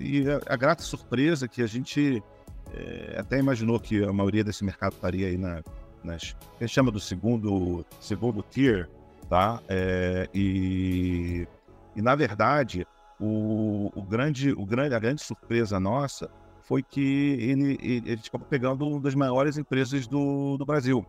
E 0.00 0.28
a, 0.28 0.40
a, 0.52 0.56
grata 0.56 0.82
surpresa 0.82 1.46
que 1.46 1.62
a 1.62 1.66
gente 1.66 2.22
é, 2.72 3.16
até 3.18 3.38
imaginou 3.38 3.78
que 3.78 4.02
a 4.04 4.12
maioria 4.12 4.42
desse 4.42 4.64
mercado 4.64 4.94
estaria 4.94 5.28
aí 5.28 5.38
na, 5.38 5.62
nas, 6.02 6.32
que 6.32 6.64
a 6.64 6.66
gente 6.66 6.74
chama 6.74 6.90
do 6.90 7.00
segundo, 7.00 7.86
segundo 8.00 8.42
tier, 8.42 8.88
tá? 9.28 9.60
É, 9.68 10.28
e 10.34 11.46
E, 11.96 12.02
na 12.02 12.14
verdade, 12.14 12.86
o, 13.20 13.90
o 13.94 14.02
grande, 14.02 14.52
o 14.52 14.66
grande, 14.66 14.94
a 14.94 14.98
grande 14.98 15.22
surpresa 15.22 15.78
nossa 15.78 16.28
foi 16.62 16.82
que 16.82 17.36
ele, 17.40 17.78
ele, 17.80 18.10
ele 18.10 18.20
acabou 18.26 18.46
pegando 18.48 18.86
uma 18.86 19.00
das 19.00 19.14
maiores 19.14 19.56
empresas 19.56 20.06
do, 20.06 20.56
do 20.56 20.64
Brasil. 20.64 21.04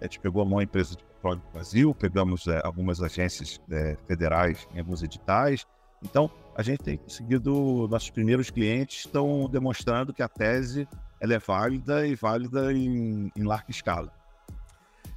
A 0.00 0.04
gente 0.04 0.20
pegou 0.20 0.42
a 0.42 0.44
maior 0.44 0.62
empresa 0.62 0.96
de 0.96 1.04
petróleo 1.04 1.40
do 1.40 1.52
Brasil, 1.52 1.94
pegamos 1.94 2.46
é, 2.46 2.60
algumas 2.64 3.02
agências 3.02 3.60
é, 3.70 3.96
federais 4.06 4.66
em 4.74 4.78
alguns 4.78 5.02
editais. 5.02 5.66
Então, 6.02 6.30
a 6.56 6.62
gente 6.62 6.82
tem 6.82 6.96
conseguido, 6.96 7.86
nossos 7.88 8.10
primeiros 8.10 8.50
clientes 8.50 9.00
estão 9.00 9.48
demonstrando 9.48 10.12
que 10.12 10.22
a 10.22 10.28
tese 10.28 10.88
ela 11.20 11.34
é 11.34 11.38
válida 11.38 12.06
e 12.06 12.14
válida 12.16 12.72
em, 12.72 13.30
em 13.36 13.42
larga 13.44 13.70
escala. 13.70 14.12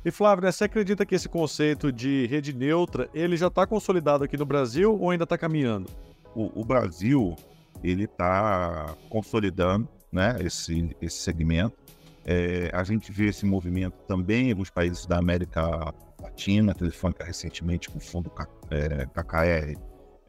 E 0.06 0.12
Flávio, 0.12 0.52
você 0.52 0.66
acredita 0.66 1.04
que 1.04 1.16
esse 1.16 1.28
conceito 1.28 1.92
de 1.92 2.28
rede 2.28 2.54
neutra 2.54 3.10
ele 3.12 3.36
já 3.36 3.48
está 3.48 3.66
consolidado 3.66 4.24
aqui 4.24 4.38
no 4.38 4.46
Brasil 4.46 4.96
ou 5.02 5.10
ainda 5.10 5.24
está 5.24 5.36
caminhando? 5.36 5.90
O, 6.36 6.62
o, 6.62 6.64
Brasil 6.64 7.36
ele 7.84 8.04
está 8.04 8.96
consolidando, 9.10 9.90
né, 10.12 10.38
esse, 10.42 10.96
esse 11.02 11.18
segmento. 11.18 11.76
É, 12.24 12.70
a 12.72 12.84
gente 12.84 13.12
vê 13.12 13.30
esse 13.30 13.48
movimento 13.48 13.96
também 14.08 14.52
alguns 14.52 14.70
países 14.70 15.08
da 15.08 15.18
América 15.18 15.92
Latina, 16.22 16.72
a 16.72 16.76
Telefônica 16.76 17.24
recentemente 17.24 17.90
com 17.90 17.98
o 17.98 18.02
fundo 18.02 18.32
é, 18.70 19.08
KKR 19.08 19.76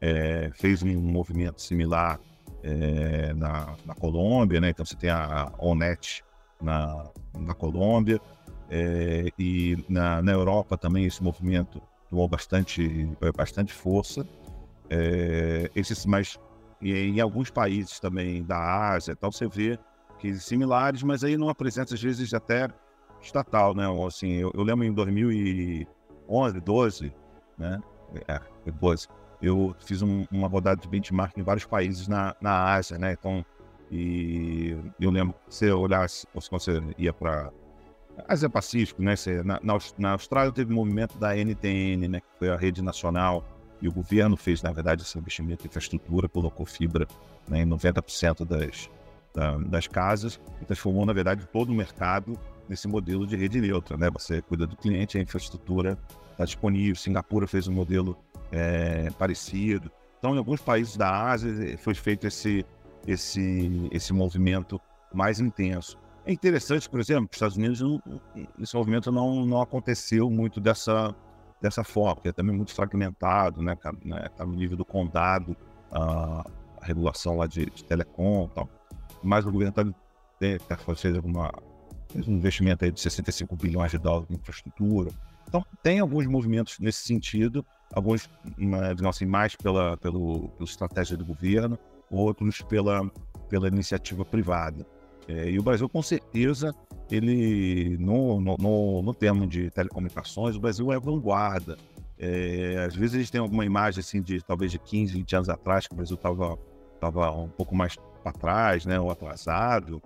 é, 0.01 0.49
fez 0.55 0.81
um 0.81 0.99
movimento 0.99 1.61
similar 1.61 2.19
é, 2.63 3.31
na, 3.35 3.75
na, 3.85 3.93
Colômbia, 3.93 4.59
né? 4.59 4.71
Então 4.71 4.83
você 4.83 4.95
tem 4.95 5.11
a 5.11 5.51
Onet 5.59 6.23
na, 6.59 7.11
na 7.37 7.53
Colômbia 7.53 8.19
é, 8.69 9.29
e 9.37 9.77
na, 9.87 10.21
na 10.21 10.31
Europa 10.31 10.77
também 10.77 11.05
esse 11.05 11.23
movimento 11.23 11.81
tomou 12.09 12.27
bastante, 12.27 13.07
bastante 13.35 13.73
força. 13.73 14.27
É, 14.89 15.69
esses 15.75 16.05
mais 16.05 16.39
e 16.81 16.93
em 16.93 17.19
alguns 17.19 17.49
países 17.49 17.99
também 17.99 18.43
da 18.43 18.91
Ásia, 18.91 19.15
tal 19.15 19.31
você 19.31 19.47
vê 19.47 19.79
que 20.19 20.35
similares, 20.35 21.01
mas 21.01 21.23
aí 21.23 21.35
não 21.35 21.49
apresenta 21.49 21.95
às 21.95 22.01
vezes 22.01 22.33
até 22.33 22.67
estatal, 23.21 23.73
né? 23.75 23.85
Assim, 24.05 24.33
eu, 24.33 24.51
eu 24.53 24.63
lembro 24.63 24.85
em 24.85 24.93
2011, 24.93 26.59
12, 26.61 27.13
né? 27.57 27.81
É, 28.27 28.39
12 28.71 29.07
eu 29.41 29.75
fiz 29.79 30.01
um, 30.01 30.25
uma 30.31 30.47
rodada 30.47 30.81
de 30.81 30.87
benchmark 30.87 31.37
em 31.37 31.43
vários 31.43 31.65
países 31.65 32.07
na, 32.07 32.35
na 32.41 32.73
Ásia, 32.73 32.97
né? 32.97 33.13
Então, 33.13 33.45
e 33.91 34.75
eu 34.99 35.11
lembro 35.11 35.35
que 35.47 35.55
você 35.55 35.71
olhasse, 35.71 36.27
quando 36.27 36.49
você 36.49 36.81
ia 36.97 37.13
para 37.13 37.51
Ásia 38.27 38.49
Pacífico, 38.49 39.01
né? 39.01 39.15
Você, 39.15 39.43
na, 39.43 39.59
na, 39.97 40.11
Austrália 40.11 40.51
teve 40.51 40.71
um 40.71 40.75
movimento 40.75 41.17
da 41.17 41.35
NTN, 41.35 42.07
né? 42.07 42.19
Que 42.21 42.27
foi 42.39 42.49
a 42.49 42.55
rede 42.55 42.81
nacional 42.81 43.43
e 43.81 43.87
o 43.87 43.91
governo 43.91 44.35
fez, 44.35 44.61
na 44.61 44.71
verdade, 44.71 45.03
esse 45.03 45.17
investimento 45.17 45.65
em 45.65 45.67
infraestrutura, 45.67 46.27
colocou 46.27 46.65
fibra 46.65 47.07
né, 47.47 47.61
em 47.61 47.65
90% 47.67 48.43
das, 48.43 48.89
da, 49.33 49.57
das 49.57 49.87
casas 49.87 50.39
e 50.61 50.65
transformou, 50.65 51.05
na 51.05 51.13
verdade, 51.13 51.45
todo 51.45 51.69
o 51.69 51.75
mercado 51.75 52.39
nesse 52.67 52.87
modelo 52.87 53.27
de 53.27 53.35
rede 53.35 53.61
neutra, 53.61 53.95
né? 53.95 54.09
Você 54.11 54.41
cuida 54.41 54.65
do 54.65 54.75
cliente, 54.75 55.17
a 55.17 55.21
infraestrutura 55.21 55.97
está 56.31 56.45
disponível. 56.45 56.95
Singapura 56.95 57.47
fez 57.47 57.67
um 57.67 57.73
modelo 57.73 58.17
é, 58.51 59.09
parecido. 59.11 59.91
Então, 60.19 60.33
em 60.33 60.37
alguns 60.37 60.61
países 60.61 60.97
da 60.97 61.29
Ásia 61.29 61.73
eh, 61.73 61.77
foi 61.77 61.93
feito 61.93 62.25
esse, 62.25 62.65
esse, 63.05 63.87
esse 63.91 64.11
movimento 64.13 64.81
mais 65.13 65.39
intenso. 65.39 65.97
É 66.27 66.33
interessante, 66.33 66.89
por 66.89 66.99
exemplo, 66.99 67.29
os 67.31 67.37
Estados 67.37 67.55
Unidos, 67.55 67.81
esse 68.59 68.75
movimento 68.75 69.09
não, 69.13 69.45
não 69.45 69.61
aconteceu 69.61 70.29
muito 70.29 70.59
dessa, 70.59 71.15
dessa 71.61 71.85
forma, 71.85 72.15
porque 72.15 72.27
é 72.27 72.33
também 72.33 72.53
muito 72.53 72.73
fragmentado, 72.73 73.61
né? 73.61 73.71
Está 73.71 73.93
né, 74.03 74.27
tá 74.35 74.45
no 74.45 74.53
nível 74.53 74.75
do 74.75 74.83
condado, 74.83 75.55
a, 75.89 76.45
a 76.81 76.85
regulação 76.85 77.37
lá 77.37 77.47
de, 77.47 77.67
de 77.67 77.81
telecom 77.81 78.49
e 78.51 78.55
tal. 78.55 78.69
Mas 79.23 79.45
o 79.45 79.51
governo 79.53 79.69
está 79.69 80.75
tá, 80.75 80.95
fez 80.95 81.15
alguma 81.15 81.49
fez 82.09 82.27
um 82.27 82.33
investimento 82.33 82.83
aí 82.83 82.91
de 82.91 82.99
65 82.99 83.55
bilhões 83.55 83.91
de 83.91 83.97
dólares 83.97 84.29
em 84.29 84.35
infraestrutura. 84.35 85.11
Então, 85.47 85.65
tem 85.81 85.99
alguns 85.99 86.27
movimentos 86.27 86.77
nesse 86.77 87.05
sentido, 87.05 87.65
alguns, 87.93 88.29
digamos 88.57 89.15
assim, 89.15 89.25
mais 89.25 89.55
pela, 89.55 89.95
pelo, 89.95 90.49
pela 90.49 90.69
estratégia 90.69 91.15
do 91.15 91.25
governo, 91.25 91.79
outros 92.11 92.61
pela, 92.63 93.09
pela 93.47 93.69
iniciativa 93.69 94.25
privada. 94.25 94.85
É, 95.27 95.49
e 95.49 95.59
o 95.59 95.63
Brasil, 95.63 95.89
com 95.89 96.01
certeza, 96.01 96.73
ele, 97.11 97.97
no, 97.99 98.39
no, 98.39 98.55
no, 98.57 99.01
no 99.01 99.13
termo 99.13 99.45
de 99.45 99.69
telecomunicações, 99.71 100.55
o 100.55 100.59
Brasil 100.59 100.91
é 100.91 100.99
vanguarda. 100.99 101.77
É, 102.19 102.85
às 102.87 102.95
vezes 102.95 103.15
eles 103.15 103.29
têm 103.29 103.39
alguma 103.39 103.65
imagem 103.65 103.99
assim 103.99 104.21
de 104.21 104.41
talvez 104.41 104.71
de 104.71 104.79
15, 104.79 105.13
20 105.13 105.35
anos 105.35 105.49
atrás, 105.49 105.87
que 105.87 105.93
o 105.93 105.97
Brasil 105.97 106.15
estava 106.15 106.57
tava 106.99 107.31
um 107.31 107.49
pouco 107.49 107.75
mais 107.75 107.95
para 108.23 108.31
trás, 108.31 108.85
né, 108.85 108.99
ou 108.99 109.11
atrasado. 109.11 110.01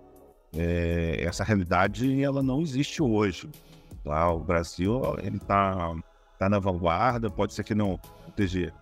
É, 0.53 1.23
essa 1.23 1.43
realidade 1.43 2.21
ela 2.21 2.43
não 2.43 2.61
existe 2.61 3.01
hoje. 3.01 3.49
Tá? 4.03 4.29
O 4.29 4.39
Brasil 4.39 5.01
ele 5.23 5.37
está 5.37 5.95
está 6.33 6.49
na 6.49 6.57
vanguarda, 6.57 7.29
pode 7.29 7.53
ser 7.53 7.63
que 7.63 7.75
não 7.75 7.99
esteja 8.27 8.73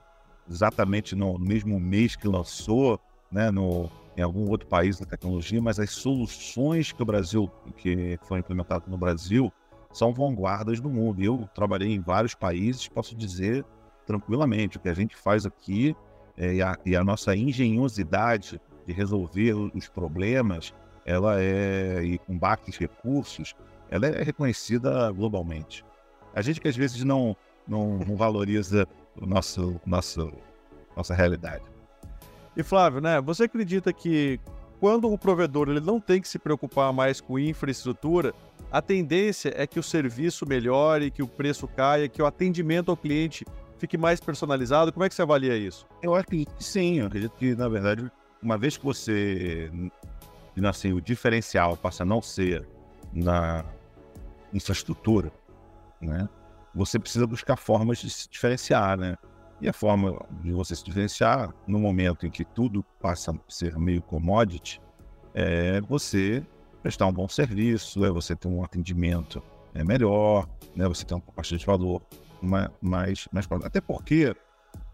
exatamente 0.50 1.14
no 1.14 1.38
mesmo 1.38 1.78
mês 1.78 2.16
que 2.16 2.28
lançou, 2.28 3.00
né, 3.30 3.52
no, 3.52 3.90
em 4.20 4.22
algum 4.22 4.50
outro 4.50 4.68
país 4.68 5.00
da 5.00 5.06
tecnologia, 5.06 5.62
mas 5.62 5.80
as 5.80 5.92
soluções 5.92 6.92
que 6.92 7.02
o 7.02 7.06
Brasil, 7.06 7.50
que 7.78 8.20
foram 8.24 8.42
implementadas 8.42 8.86
no 8.90 8.98
Brasil, 8.98 9.52
são 9.94 10.14
vanguardas 10.14 10.82
do 10.82 10.90
mundo. 10.90 11.24
Eu 11.24 11.50
trabalhei 11.56 11.94
em 11.94 12.02
vários 12.02 12.36
países, 12.36 12.88
posso 12.90 13.16
dizer 13.16 13.66
tranquilamente, 14.06 14.76
o 14.76 14.80
que 14.80 14.90
a 14.90 14.94
gente 14.94 15.16
faz 15.16 15.46
aqui 15.46 15.96
é, 16.36 16.56
e, 16.56 16.62
a, 16.62 16.78
e 16.86 16.96
a 16.96 17.04
nossa 17.04 17.34
engenhosidade 17.34 18.60
de 18.86 18.92
resolver 18.92 19.54
os 19.54 19.88
problemas, 19.88 20.74
ela 21.06 21.40
é, 21.40 22.04
e 22.04 22.18
com 22.18 22.38
baixos 22.38 22.78
recursos, 22.78 23.56
ela 23.90 24.06
é 24.08 24.22
reconhecida 24.22 25.12
globalmente. 25.12 25.86
A 26.36 26.42
gente 26.42 26.60
que 26.60 26.68
às 26.68 26.76
vezes 26.76 27.04
não, 27.06 27.38
não, 27.66 28.00
não 28.00 28.18
valoriza 28.18 28.86
o 29.16 29.26
nosso, 29.26 29.80
nosso, 29.86 30.30
nossa 30.98 31.14
realidade. 31.14 31.64
E 32.56 32.64
Flávio, 32.64 33.02
né, 33.02 33.22
você 33.22 33.44
acredita 33.44 33.94
que 33.94 34.40
quando 34.80 35.12
o 35.12 35.18
provedor 35.18 35.70
ele 35.70 35.80
não 35.80 36.00
tem 36.00 36.22
que 36.22 36.28
se 36.28 36.40
preocupar 36.40 36.92
mais 36.94 37.20
com 37.20 37.38
infraestrutura, 37.38 38.34
a 38.72 38.82
tendência 38.82 39.54
é 39.56 39.68
que 39.68 39.80
o 39.80 39.84
serviço 39.84 40.46
melhore, 40.48 41.12
que 41.12 41.22
o 41.22 41.28
preço 41.28 41.68
caia, 41.68 42.08
que 42.08 42.22
o 42.22 42.26
atendimento 42.26 42.90
ao 42.90 42.98
cliente 42.98 43.46
fique 43.78 43.98
mais 43.98 44.20
personalizado? 44.20 44.92
Como 44.92 45.04
é 45.04 45.10
que 45.10 45.16
você 45.16 45.22
avalia 45.22 45.56
isso? 45.56 45.86
Eu 46.02 46.16
acho 46.16 46.28
que 46.28 46.46
sim, 46.60 47.00
eu 47.00 47.08
acredito 47.08 47.32
que, 47.38 47.56
na 47.56 47.68
verdade, 47.68 48.10
uma 48.42 48.58
vez 48.58 48.78
que 48.78 48.86
você, 48.86 49.72
assim, 50.64 50.94
o 50.94 51.02
diferencial 51.02 51.76
passa 51.76 52.04
a 52.04 52.06
não 52.06 52.22
ser 52.22 52.68
na 53.14 53.66
infraestrutura, 54.54 55.32
né? 56.02 56.28
você 56.74 57.00
precisa 57.00 57.26
buscar 57.26 57.58
formas 57.58 58.00
de 58.00 58.10
se 58.10 58.30
diferenciar, 58.30 58.98
né? 58.98 59.18
E 59.62 59.68
a 59.68 59.74
forma 59.74 60.26
de 60.42 60.52
você 60.52 60.76
se 60.76 60.84
diferenciar, 60.84 61.54
no 61.68 61.80
momento 61.80 62.26
em 62.26 62.30
que 62.30 62.46
tudo 62.46 62.84
passa 63.02 63.32
a 63.32 63.36
ser 63.48 63.78
meio 63.78 64.02
commodity, 64.02 64.82
é 65.34 65.82
você 65.82 66.46
prestar 66.82 67.08
um 67.08 67.14
bom 67.14 67.28
serviço, 67.28 68.06
é 68.06 68.10
você 68.10 68.36
ter 68.36 68.48
um 68.48 68.64
atendimento 68.64 69.44
é, 69.74 69.84
melhor, 69.84 70.48
né? 70.76 70.88
Você 70.88 71.06
ter 71.06 71.14
uma 71.14 71.22
proposta 71.22 71.58
de 71.58 71.66
valor 71.66 72.02
mais, 72.42 72.70
mais, 72.82 73.28
mais 73.32 73.48
Até 73.66 73.82
porque 73.82 74.34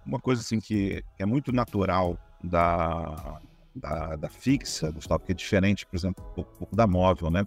uma 0.05 0.19
coisa 0.19 0.41
assim 0.41 0.59
que 0.59 1.03
é 1.19 1.25
muito 1.25 1.51
natural 1.51 2.17
da, 2.43 3.39
da, 3.75 4.15
da 4.15 4.29
fixa, 4.29 4.91
Gustavo, 4.91 5.23
que 5.23 5.31
é 5.31 5.35
diferente, 5.35 5.85
por 5.85 5.95
exemplo, 5.95 6.23
um 6.37 6.43
pouco 6.43 6.75
da 6.75 6.87
móvel, 6.87 7.29
né? 7.29 7.45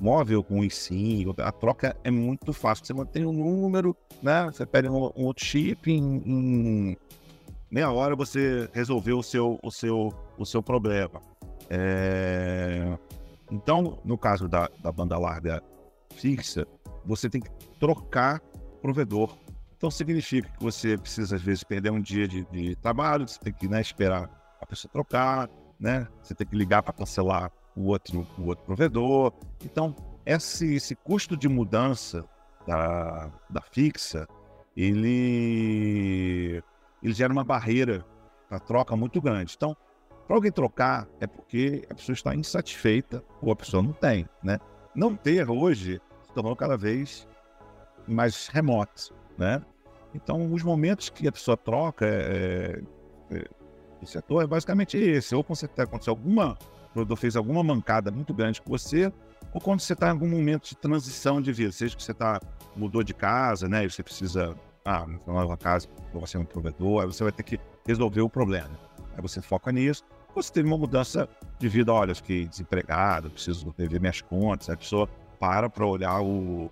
Móvel 0.00 0.42
com 0.42 0.60
o 0.60 0.70
sim, 0.70 1.24
a 1.38 1.52
troca 1.52 1.96
é 2.04 2.10
muito 2.10 2.52
fácil. 2.52 2.84
Você 2.84 2.94
mantém 2.94 3.26
um 3.26 3.32
número, 3.32 3.96
né? 4.22 4.46
Você 4.46 4.64
pede 4.64 4.88
um, 4.88 4.96
um 5.16 5.24
outro 5.24 5.44
chip 5.44 5.90
em, 5.90 6.22
em, 6.24 6.96
meia 7.70 7.90
hora 7.90 8.16
você 8.16 8.68
resolveu 8.72 9.18
o 9.18 9.22
seu, 9.22 9.58
o 9.62 9.70
seu, 9.70 10.14
o 10.38 10.46
seu 10.46 10.62
problema. 10.62 11.20
É... 11.68 12.96
Então, 13.50 13.98
no 14.04 14.16
caso 14.18 14.48
da, 14.48 14.68
da 14.82 14.92
banda 14.92 15.18
larga 15.18 15.62
fixa, 16.14 16.66
você 17.04 17.28
tem 17.28 17.40
que 17.40 17.50
trocar 17.80 18.40
provedor. 18.80 19.36
Então 19.76 19.90
significa 19.90 20.48
que 20.50 20.62
você 20.62 20.98
precisa, 20.98 21.36
às 21.36 21.42
vezes, 21.42 21.62
perder 21.62 21.90
um 21.90 22.00
dia 22.00 22.26
de, 22.26 22.44
de 22.46 22.74
trabalho, 22.76 23.26
você 23.26 23.38
tem 23.38 23.52
que 23.52 23.68
né, 23.68 23.80
esperar 23.80 24.28
a 24.60 24.66
pessoa 24.66 24.90
trocar, 24.92 25.48
né? 25.78 26.06
Você 26.22 26.34
tem 26.34 26.46
que 26.46 26.56
ligar 26.56 26.82
para 26.82 26.92
cancelar 26.92 27.52
o 27.76 27.86
outro, 27.86 28.26
o 28.38 28.46
outro 28.46 28.64
provedor. 28.64 29.32
Então, 29.64 29.94
esse, 30.24 30.74
esse 30.74 30.94
custo 30.94 31.36
de 31.36 31.48
mudança 31.48 32.24
da, 32.66 33.30
da 33.48 33.60
fixa, 33.60 34.26
ele, 34.76 36.62
ele 37.02 37.12
gera 37.12 37.32
uma 37.32 37.44
barreira 37.44 38.04
para 38.48 38.58
troca 38.58 38.96
muito 38.96 39.20
grande. 39.20 39.54
Então, 39.56 39.76
para 40.26 40.36
alguém 40.36 40.52
trocar, 40.52 41.08
é 41.20 41.26
porque 41.26 41.86
a 41.90 41.94
pessoa 41.94 42.14
está 42.14 42.34
insatisfeita 42.34 43.24
ou 43.40 43.50
a 43.50 43.56
pessoa 43.56 43.82
não 43.82 43.92
tem, 43.92 44.28
né? 44.42 44.58
Não 44.94 45.16
ter 45.16 45.48
hoje 45.48 46.00
se 46.22 46.32
tornou 46.34 46.54
cada 46.54 46.76
vez 46.76 47.26
mais 48.06 48.48
remoto, 48.48 49.14
né? 49.38 49.62
Então, 50.14 50.52
os 50.52 50.62
momentos 50.62 51.08
que 51.08 51.28
a 51.28 51.32
pessoa 51.32 51.56
troca 51.56 52.06
é, 52.06 52.82
é, 53.30 53.44
é 54.02 54.06
setor 54.06 54.42
é 54.42 54.46
basicamente 54.46 54.96
esse. 54.96 55.34
Ou 55.34 55.44
quando 55.44 55.58
você 55.58 55.68
aconteceu 55.78 56.12
alguma, 56.12 56.58
quando 56.92 57.14
fez 57.16 57.36
alguma 57.36 57.62
mancada 57.62 58.10
muito 58.10 58.32
grande 58.34 58.60
com 58.60 58.70
você, 58.70 59.12
ou 59.52 59.60
quando 59.60 59.80
você 59.80 59.92
está 59.92 60.08
em 60.08 60.10
algum 60.10 60.28
momento 60.28 60.68
de 60.68 60.76
transição 60.76 61.40
de 61.40 61.52
vida, 61.52 61.72
seja 61.72 61.96
que 61.96 62.02
você 62.02 62.14
tá, 62.14 62.40
mudou 62.76 63.02
de 63.02 63.14
casa, 63.14 63.68
né? 63.68 63.84
E 63.84 63.90
você 63.90 64.02
precisa, 64.02 64.54
ah, 64.84 65.06
nova 65.26 65.56
casa, 65.56 65.88
você 66.12 66.36
é 66.36 66.40
um 66.40 66.44
provedor, 66.44 67.02
aí 67.02 67.06
você 67.06 67.22
vai 67.22 67.32
ter 67.32 67.42
que 67.42 67.58
resolver 67.86 68.20
o 68.20 68.28
problema. 68.28 68.70
Aí 69.16 69.22
você 69.22 69.40
foca 69.40 69.72
nisso. 69.72 70.04
Ou 70.34 70.42
você 70.42 70.52
teve 70.52 70.68
uma 70.68 70.78
mudança 70.78 71.28
de 71.58 71.68
vida, 71.68 71.92
olha, 71.92 72.14
fiquei 72.14 72.46
desempregado, 72.46 73.30
preciso 73.30 73.74
rever 73.76 74.00
minhas 74.00 74.20
contas, 74.20 74.68
a 74.68 74.76
pessoa 74.76 75.08
para 75.40 75.70
para 75.70 75.86
olhar 75.86 76.20
o, 76.20 76.70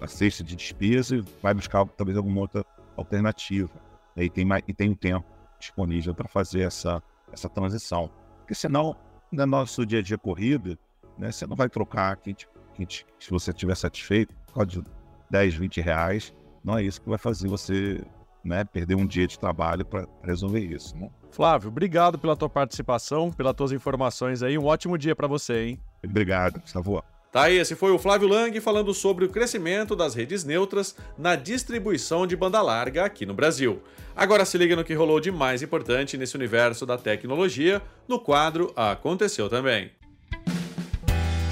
a 0.00 0.06
cesta 0.06 0.44
de 0.44 0.54
despesa 0.54 1.16
e 1.16 1.24
vai 1.42 1.54
buscar 1.54 1.86
talvez 1.86 2.16
alguma 2.16 2.42
outra 2.42 2.64
alternativa. 2.96 3.70
E 4.16 4.28
tem, 4.28 4.44
mais, 4.44 4.62
e 4.68 4.72
tem 4.72 4.90
um 4.90 4.94
tempo 4.94 5.26
disponível 5.58 6.14
para 6.14 6.28
fazer 6.28 6.60
essa, 6.60 7.02
essa 7.32 7.48
transição. 7.48 8.10
Porque 8.44 8.54
senão, 8.54 8.94
no 9.32 9.46
nosso 9.46 9.86
dia 9.86 10.00
a 10.00 10.02
dia 10.02 10.18
corrido, 10.18 10.78
né, 11.16 11.32
você 11.32 11.46
não 11.46 11.56
vai 11.56 11.66
trocar, 11.66 12.14
quem 12.18 12.34
te, 12.34 12.46
quem 12.74 12.84
te, 12.84 13.06
se 13.18 13.30
você 13.30 13.52
estiver 13.52 13.74
satisfeito, 13.74 14.34
pode 14.52 14.82
10, 15.30 15.54
20 15.54 15.80
reais, 15.80 16.34
não 16.62 16.76
é 16.76 16.82
isso 16.82 17.00
que 17.00 17.08
vai 17.08 17.16
fazer 17.16 17.48
você 17.48 18.04
né, 18.44 18.62
perder 18.62 18.96
um 18.96 19.06
dia 19.06 19.26
de 19.26 19.38
trabalho 19.38 19.82
para 19.86 20.06
resolver 20.22 20.60
isso. 20.60 20.94
Né? 20.94 21.10
Flávio, 21.30 21.68
obrigado 21.68 22.18
pela 22.18 22.36
tua 22.36 22.50
participação, 22.50 23.32
pelas 23.32 23.54
tuas 23.54 23.72
informações 23.72 24.42
aí. 24.42 24.58
Um 24.58 24.66
ótimo 24.66 24.98
dia 24.98 25.16
para 25.16 25.26
você, 25.26 25.68
hein? 25.68 25.80
Obrigado, 26.04 26.60
Gustavo. 26.60 27.02
Tá 27.34 27.50
esse 27.50 27.74
foi 27.74 27.90
o 27.90 27.98
Flávio 27.98 28.28
Lang 28.28 28.60
falando 28.60 28.94
sobre 28.94 29.24
o 29.24 29.28
crescimento 29.28 29.96
das 29.96 30.14
redes 30.14 30.44
neutras 30.44 30.94
na 31.18 31.34
distribuição 31.34 32.28
de 32.28 32.36
banda 32.36 32.62
larga 32.62 33.04
aqui 33.04 33.26
no 33.26 33.34
Brasil. 33.34 33.82
Agora 34.14 34.44
se 34.44 34.56
liga 34.56 34.76
no 34.76 34.84
que 34.84 34.94
rolou 34.94 35.18
de 35.18 35.32
mais 35.32 35.60
importante 35.60 36.16
nesse 36.16 36.36
universo 36.36 36.86
da 36.86 36.96
tecnologia 36.96 37.82
no 38.06 38.20
quadro 38.20 38.72
Aconteceu 38.76 39.48
Também. 39.48 39.90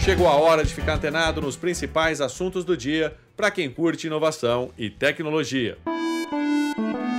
Chegou 0.04 0.28
a 0.28 0.36
hora 0.36 0.64
de 0.64 0.72
ficar 0.72 0.94
antenado 0.94 1.40
nos 1.40 1.56
principais 1.56 2.20
assuntos 2.20 2.64
do 2.64 2.76
dia 2.76 3.16
para 3.36 3.50
quem 3.50 3.68
curte 3.68 4.06
inovação 4.06 4.70
e 4.78 4.88
tecnologia. 4.88 5.76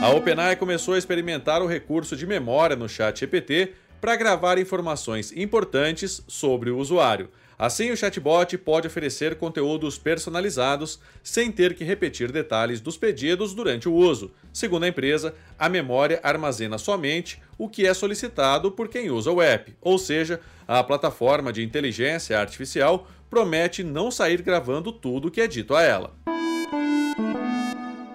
A 0.01 0.07
OpenAI 0.11 0.55
começou 0.55 0.93
a 0.93 0.97
experimentar 0.97 1.61
o 1.61 1.67
recurso 1.67 2.15
de 2.15 2.25
memória 2.25 2.77
no 2.77 2.87
chat 2.87 3.19
GPT 3.19 3.73
para 3.99 4.15
gravar 4.15 4.57
informações 4.57 5.33
importantes 5.35 6.23
sobre 6.29 6.69
o 6.69 6.77
usuário. 6.77 7.29
Assim, 7.57 7.91
o 7.91 7.97
chatbot 7.97 8.57
pode 8.57 8.87
oferecer 8.87 9.35
conteúdos 9.35 9.97
personalizados 9.97 10.99
sem 11.21 11.51
ter 11.51 11.75
que 11.75 11.83
repetir 11.83 12.31
detalhes 12.31 12.81
dos 12.81 12.97
pedidos 12.97 13.53
durante 13.53 13.87
o 13.87 13.93
uso. 13.93 14.31
Segundo 14.51 14.83
a 14.83 14.87
empresa, 14.87 15.35
a 15.57 15.69
memória 15.69 16.19
armazena 16.23 16.77
somente 16.77 17.41
o 17.57 17.69
que 17.69 17.85
é 17.85 17.93
solicitado 17.93 18.71
por 18.71 18.87
quem 18.87 19.09
usa 19.09 19.31
o 19.31 19.41
app, 19.41 19.75
ou 19.79 19.97
seja, 19.97 20.39
a 20.67 20.83
plataforma 20.83 21.53
de 21.53 21.63
inteligência 21.63 22.39
artificial 22.39 23.07
promete 23.29 23.83
não 23.83 24.09
sair 24.09 24.41
gravando 24.41 24.91
tudo 24.91 25.27
o 25.27 25.31
que 25.31 25.41
é 25.41 25.47
dito 25.47 25.75
a 25.75 25.81
ela. 25.81 26.13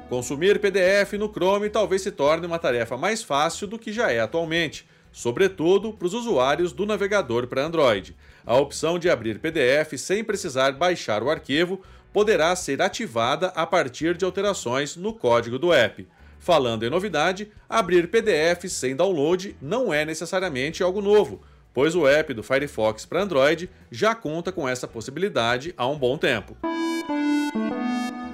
Consumir 0.08 0.58
PDF 0.58 1.12
no 1.18 1.30
Chrome 1.30 1.68
talvez 1.68 2.02
se 2.02 2.10
torne 2.10 2.46
uma 2.46 2.58
tarefa 2.58 2.96
mais 2.96 3.22
fácil 3.22 3.66
do 3.66 3.78
que 3.78 3.92
já 3.92 4.10
é 4.10 4.20
atualmente 4.20 4.86
sobretudo 5.12 5.92
para 5.92 6.06
os 6.06 6.14
usuários 6.14 6.72
do 6.72 6.86
navegador 6.86 7.46
para 7.46 7.64
Android. 7.64 8.16
A 8.48 8.56
opção 8.56 8.98
de 8.98 9.10
abrir 9.10 9.38
PDF 9.38 9.98
sem 9.98 10.24
precisar 10.24 10.72
baixar 10.72 11.22
o 11.22 11.28
arquivo 11.28 11.82
poderá 12.10 12.56
ser 12.56 12.80
ativada 12.80 13.48
a 13.48 13.66
partir 13.66 14.16
de 14.16 14.24
alterações 14.24 14.96
no 14.96 15.12
código 15.12 15.58
do 15.58 15.70
app. 15.70 16.08
Falando 16.38 16.82
em 16.82 16.88
novidade, 16.88 17.52
abrir 17.68 18.08
PDF 18.08 18.64
sem 18.70 18.96
download 18.96 19.54
não 19.60 19.92
é 19.92 20.02
necessariamente 20.02 20.82
algo 20.82 21.02
novo, 21.02 21.42
pois 21.74 21.94
o 21.94 22.08
app 22.08 22.32
do 22.32 22.42
Firefox 22.42 23.04
para 23.04 23.20
Android 23.20 23.68
já 23.90 24.14
conta 24.14 24.50
com 24.50 24.66
essa 24.66 24.88
possibilidade 24.88 25.74
há 25.76 25.86
um 25.86 25.98
bom 25.98 26.16
tempo. 26.16 26.56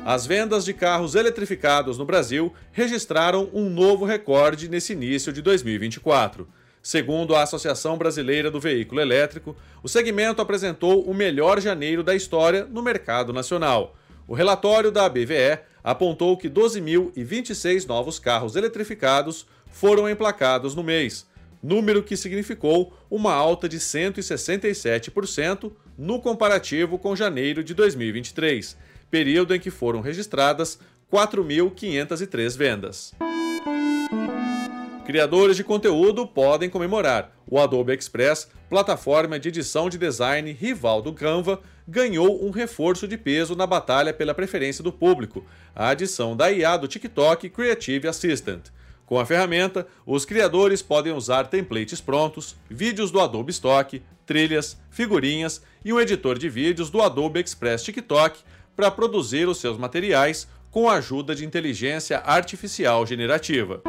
As 0.05 0.25
vendas 0.27 0.65
de 0.65 0.73
carros 0.73 1.17
eletrificados 1.17 1.99
no 1.99 2.05
Brasil 2.05 2.55
registraram 2.71 3.51
um 3.53 3.69
novo 3.69 4.05
recorde 4.05 4.69
nesse 4.69 4.93
início 4.93 5.33
de 5.33 5.43
2024. 5.43 6.47
Segundo 6.85 7.35
a 7.35 7.43
Associação 7.43 7.97
Brasileira 7.97 8.51
do 8.51 8.61
Veículo 8.61 9.01
Elétrico, 9.01 9.57
o 9.83 9.89
segmento 9.89 10.43
apresentou 10.43 11.03
o 11.03 11.15
melhor 11.15 11.59
janeiro 11.59 12.03
da 12.03 12.15
história 12.15 12.67
no 12.67 12.83
mercado 12.83 13.33
nacional. 13.33 13.97
O 14.29 14.35
relatório 14.35 14.93
da 14.93 15.09
BVE 15.09 15.61
apontou 15.83 16.37
que 16.37 16.47
12.026 16.47 17.87
novos 17.87 18.19
carros 18.19 18.55
eletrificados 18.55 19.47
foram 19.67 20.11
emplacados 20.11 20.75
no 20.75 20.83
mês, 20.83 21.27
número 21.63 22.03
que 22.03 22.19
significou 22.19 22.93
uma 23.11 23.33
alta 23.33 23.67
de 23.67 23.79
167% 23.79 25.73
no 25.97 26.21
comparativo 26.21 26.99
com 26.99 27.17
janeiro 27.17 27.65
de 27.65 27.73
2023, 27.73 28.77
período 29.11 29.55
em 29.55 29.59
que 29.59 29.71
foram 29.71 30.03
registradas 30.03 30.79
4.503 31.11 32.59
vendas. 32.59 33.15
Criadores 35.05 35.59
de 35.59 35.63
conteúdo 35.63 36.27
podem 36.27 36.71
comemorar. 36.71 37.31
O 37.47 37.59
Adobe 37.59 37.93
Express, 37.93 38.49
plataforma 38.71 39.39
de 39.39 39.51
edição 39.51 39.91
de 39.91 39.99
design 39.99 40.51
rival 40.51 41.03
do 41.03 41.13
Canva, 41.13 41.61
ganhou 41.87 42.43
um 42.43 42.51
reforço 42.51 43.07
de 43.07 43.19
peso 43.19 43.55
na 43.55 43.67
batalha 43.67 44.15
pela 44.15 44.35
preferência 44.35 44.83
do 44.83 44.91
público, 44.91 45.45
a 45.77 45.91
adição 45.91 46.35
da 46.35 46.51
IA 46.51 46.79
do 46.79 46.89
TikTok 46.89 47.51
Creative 47.51 48.09
Assistant. 48.09 48.69
Com 49.05 49.21
a 49.21 49.27
ferramenta, 49.27 49.87
os 50.07 50.25
criadores 50.25 50.81
podem 50.81 51.13
usar 51.13 51.49
templates 51.49 52.01
prontos, 52.01 52.57
vídeos 52.71 53.11
do 53.11 53.21
Adobe 53.21 53.51
Stock, 53.51 54.03
trilhas, 54.25 54.79
figurinhas 54.91 55.61
e 55.85 55.93
um 55.93 56.01
editor 56.01 56.39
de 56.39 56.49
vídeos 56.49 56.89
do 56.89 57.03
Adobe 57.03 57.41
Express 57.41 57.83
TikTok 57.83 58.41
para 58.75 58.91
produzir 58.91 59.47
os 59.49 59.59
seus 59.59 59.77
materiais 59.77 60.49
com 60.71 60.89
a 60.89 60.95
ajuda 60.95 61.35
de 61.35 61.45
inteligência 61.45 62.19
artificial 62.21 63.05
generativa. 63.05 63.83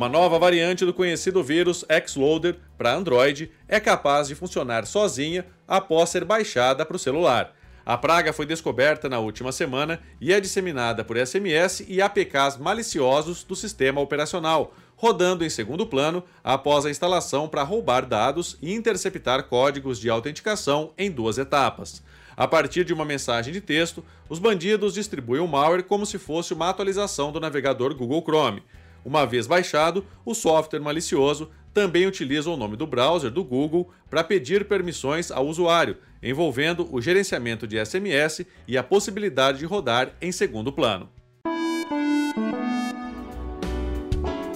Uma 0.00 0.08
nova 0.08 0.38
variante 0.38 0.86
do 0.86 0.94
conhecido 0.94 1.44
vírus 1.44 1.84
Xloader 2.06 2.56
para 2.78 2.94
Android 2.94 3.52
é 3.68 3.78
capaz 3.78 4.28
de 4.28 4.34
funcionar 4.34 4.86
sozinha 4.86 5.44
após 5.68 6.08
ser 6.08 6.24
baixada 6.24 6.86
para 6.86 6.96
o 6.96 6.98
celular. 6.98 7.54
A 7.84 7.98
praga 7.98 8.32
foi 8.32 8.46
descoberta 8.46 9.10
na 9.10 9.18
última 9.18 9.52
semana 9.52 10.00
e 10.18 10.32
é 10.32 10.40
disseminada 10.40 11.04
por 11.04 11.18
SMS 11.18 11.84
e 11.86 12.00
APKs 12.00 12.56
maliciosos 12.56 13.44
do 13.44 13.54
sistema 13.54 14.00
operacional, 14.00 14.72
rodando 14.96 15.44
em 15.44 15.50
segundo 15.50 15.86
plano 15.86 16.24
após 16.42 16.86
a 16.86 16.90
instalação 16.90 17.46
para 17.46 17.62
roubar 17.62 18.06
dados 18.06 18.56
e 18.62 18.72
interceptar 18.72 19.44
códigos 19.48 20.00
de 20.00 20.08
autenticação 20.08 20.94
em 20.96 21.10
duas 21.10 21.36
etapas. 21.36 22.02
A 22.34 22.48
partir 22.48 22.86
de 22.86 22.94
uma 22.94 23.04
mensagem 23.04 23.52
de 23.52 23.60
texto, 23.60 24.02
os 24.30 24.38
bandidos 24.38 24.94
distribuem 24.94 25.42
o 25.42 25.46
malware 25.46 25.84
como 25.84 26.06
se 26.06 26.16
fosse 26.16 26.54
uma 26.54 26.70
atualização 26.70 27.30
do 27.30 27.38
navegador 27.38 27.94
Google 27.94 28.22
Chrome. 28.22 28.62
Uma 29.04 29.24
vez 29.24 29.46
baixado, 29.46 30.04
o 30.24 30.34
software 30.34 30.80
malicioso 30.80 31.50
também 31.72 32.06
utiliza 32.06 32.50
o 32.50 32.56
nome 32.56 32.76
do 32.76 32.86
browser 32.86 33.30
do 33.30 33.44
Google 33.44 33.90
para 34.08 34.24
pedir 34.24 34.66
permissões 34.66 35.30
ao 35.30 35.46
usuário, 35.46 35.96
envolvendo 36.22 36.88
o 36.92 37.00
gerenciamento 37.00 37.66
de 37.66 37.84
SMS 37.84 38.44
e 38.66 38.76
a 38.76 38.82
possibilidade 38.82 39.58
de 39.58 39.64
rodar 39.64 40.12
em 40.20 40.32
segundo 40.32 40.72
plano. 40.72 41.08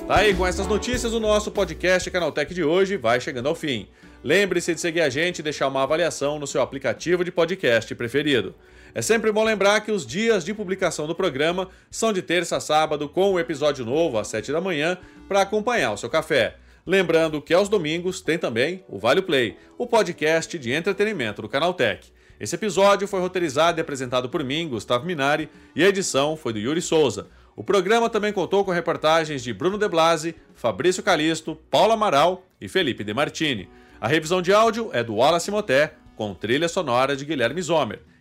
Tá 0.07 0.16
aí, 0.16 0.35
com 0.35 0.46
essas 0.46 0.66
notícias, 0.66 1.14
o 1.14 1.20
nosso 1.20 1.50
podcast 1.50 2.11
Canaltech 2.11 2.52
de 2.52 2.62
hoje 2.62 2.98
vai 2.98 3.18
chegando 3.20 3.48
ao 3.48 3.54
fim. 3.54 3.88
Lembre-se 4.22 4.74
de 4.74 4.80
seguir 4.80 5.00
a 5.00 5.09
gente 5.09 5.38
e 5.38 5.42
deixar 5.42 5.66
uma 5.66 5.83
avaliação 5.83 6.38
no 6.38 6.46
seu 6.46 6.61
aplicativo 6.61 7.24
de 7.24 7.33
podcast 7.33 7.94
preferido. 7.94 8.54
É 8.94 9.02
sempre 9.02 9.33
bom 9.33 9.42
lembrar 9.42 9.80
que 9.80 9.90
os 9.90 10.07
dias 10.07 10.44
de 10.44 10.54
publicação 10.54 11.09
do 11.09 11.16
programa 11.16 11.68
são 11.90 12.12
de 12.12 12.22
terça 12.22 12.59
a 12.59 12.61
sábado, 12.61 13.09
com 13.09 13.33
o 13.33 13.33
um 13.33 13.38
episódio 13.40 13.85
novo 13.85 14.16
às 14.18 14.28
7 14.28 14.52
da 14.52 14.61
manhã, 14.61 14.96
para 15.26 15.40
acompanhar 15.40 15.90
o 15.90 15.96
seu 15.96 16.09
café. 16.09 16.59
Lembrando 16.87 17.42
que 17.42 17.52
aos 17.52 17.68
domingos 17.68 18.20
tem 18.20 18.38
também 18.38 18.85
o 18.88 18.96
Vale 18.96 19.20
Play, 19.20 19.57
o 19.76 19.85
podcast 19.85 20.57
de 20.57 20.70
entretenimento 20.70 21.42
do 21.42 21.48
Canaltech. 21.48 22.12
Esse 22.38 22.54
episódio 22.54 23.09
foi 23.09 23.18
roteirizado 23.18 23.80
e 23.80 23.83
apresentado 23.83 24.28
por 24.28 24.44
mim, 24.44 24.68
Gustavo 24.68 25.04
Minari, 25.04 25.48
e 25.74 25.83
a 25.83 25.88
edição 25.88 26.37
foi 26.37 26.52
do 26.52 26.61
Yuri 26.61 26.80
Souza. 26.80 27.26
O 27.57 27.64
programa 27.64 28.09
também 28.09 28.33
contou 28.33 28.64
com 28.64 28.70
reportagens 28.70 29.42
de 29.42 29.52
Bruno 29.52 29.76
De 29.76 29.88
Blasi, 29.88 30.37
Fabrício 30.54 31.02
Calisto, 31.02 31.57
Paulo 31.68 31.94
Amaral 31.94 32.46
e 32.61 32.68
Felipe 32.68 33.02
De 33.02 33.12
Martini. 33.12 33.68
A 34.00 34.07
revisão 34.07 34.40
de 34.40 34.52
áudio 34.52 34.90
é 34.92 35.02
do 35.02 35.16
Wallace 35.16 35.50
Moté, 35.50 35.94
com 36.14 36.33
trilha 36.33 36.68
sonora 36.68 37.16
de 37.16 37.24
Guilherme 37.24 37.61
Zomer 37.61 38.00